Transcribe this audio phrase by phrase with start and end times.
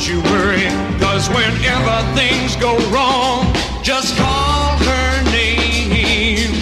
[0.00, 0.64] don't you worry,
[0.98, 6.52] cause whenever things go wrong, just call her name.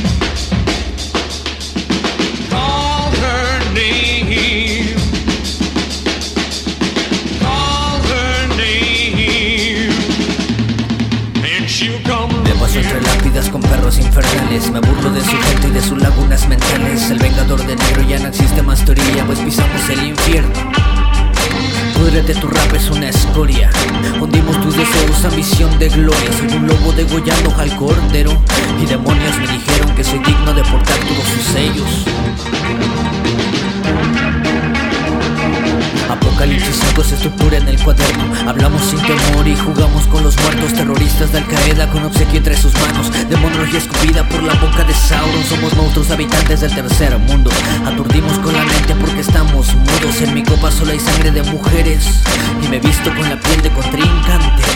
[2.51, 4.97] Call her name.
[7.39, 9.93] Call her name.
[11.45, 15.69] And she'll come Me paso entre lápidas con perros infernales Me burlo de su gente
[15.69, 19.39] y de sus lagunas mentales El vengador de negro ya no existe más teoría Pues
[19.39, 20.68] pisamos el infierno
[22.09, 23.71] Pudrete, tu rap es una escoria.
[24.19, 26.33] Hundimos tus deseos, ambición de gloria.
[26.39, 28.33] Soy un lobo degollando al cordero.
[28.83, 32.07] Y demonios me dijeron que soy digno de portar todos sus sellos.
[36.09, 38.25] Apocalipsis 5 se estructura en el cuaderno.
[38.49, 40.73] Hablamos sin temor y jugamos con los muertos.
[40.73, 43.13] Terroristas de Al Qaeda con obsequio entre sus manos.
[43.29, 45.45] Demonología escupida por la boca de Sauron.
[45.45, 47.51] Somos monstruos habitantes del tercer mundo.
[47.85, 48.38] Aturdimos
[50.21, 52.23] En mi copa solo hay sangre de mujeres.
[52.63, 54.67] Y me visto con la piel de contrincantes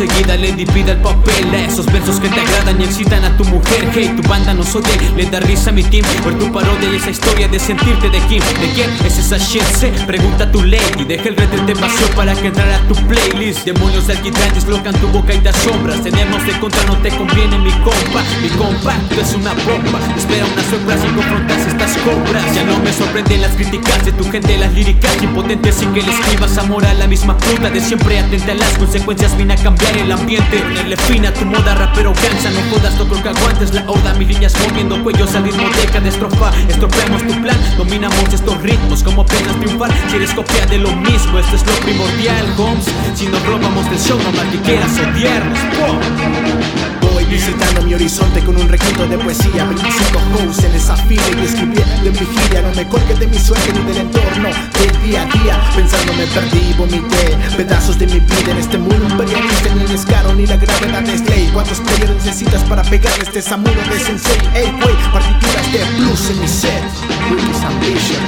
[0.00, 3.44] enseguida le divida el papel A esos versos que te agradan y excitan a tu
[3.44, 3.88] mujer.
[3.94, 4.82] Hey, tu banda no soy
[5.16, 8.18] le da risa a mi team Por tu parodia y esa historia de sentirte de
[8.20, 8.42] Kim.
[8.60, 9.62] ¿De quién es esa shit?
[10.06, 13.64] Pregunta a tu lady Deja el retrete vacío para que entrara tu playlist.
[13.64, 17.72] Demonios alquitrantes bloquean tu boca y te asombras Tenemos de contra, no te conviene mi
[17.72, 18.22] compa.
[18.42, 20.00] Mi compa, tú es una bomba.
[20.16, 24.24] Espera una sorpresa y confrontas estas cobras Ya no me sorprenden las críticas de tu
[24.30, 28.18] gente Las líricas impotentes sin que le escribas amor a la misma puta De siempre.
[28.18, 30.58] Atenta a las consecuencias Vine a cambiar el ambiente.
[30.58, 34.14] Ponerle fin a tu moda rapero cansa No jodas, no creo que aguantes la oda.
[34.14, 36.52] Mis líneas moviendo cuellos al ritmo de estrofa.
[36.68, 39.90] Estropeamos tu plan, dominamos estos ritmos ¿Cómo piensas triunfar?
[40.08, 42.86] Si eres copia de lo mismo Esto es lo primordial, Holmes.
[43.14, 46.89] Si nos robamos del show, no mal que quieras odiarnos.
[47.30, 52.06] Visitando mi horizonte con un requinto de poesía 25 hosts en esa fila y escribiendo
[52.06, 55.70] en vigilia No me colgues de mi suerte ni del entorno del día a día.
[55.76, 60.34] Pensando me perdí, vomité pedazos de mi vida en este mundo imperialista En el descaro
[60.34, 61.48] ni la gravedad es ley.
[61.52, 64.38] ¿Cuántos players necesitas para pegar este samuro de sensei?
[64.54, 66.82] Ey, wey, partituras de blues en mi set.
[67.30, 68.22] Ricky's ambition,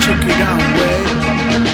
[0.00, 1.28] check it out, wey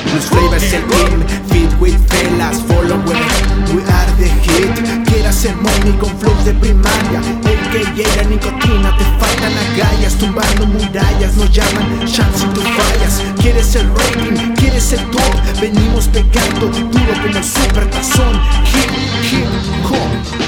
[0.04, 5.90] Blues flavor es el team, fit with fellas, follow with We are the hit, ceremonia
[5.90, 7.20] y con de primaria.
[7.44, 13.22] El que llega nicotina, te faltan agallas Tumbando murallas, nos llaman chance y tú fallas
[13.40, 18.40] Quieres el rating, quieres el top Venimos pegando duro como el super tazón
[18.72, 18.90] Hip,
[19.32, 19.46] hip,
[19.90, 20.43] hop.